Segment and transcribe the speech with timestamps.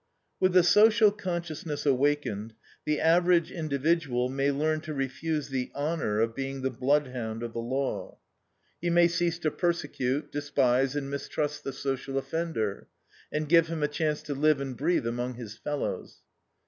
[0.39, 2.55] With the social consciousness awakened,
[2.85, 7.59] the average individual may learn to refuse the "honor" of being the bloodhound of the
[7.59, 8.17] law.
[8.81, 12.87] He may cease to persecute, despise, and mistrust the social offender,
[13.31, 16.23] and give him a chance to live and breathe among his fellows.